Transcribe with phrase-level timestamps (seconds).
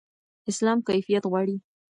[0.51, 1.57] اسلام کیفیت غواړي.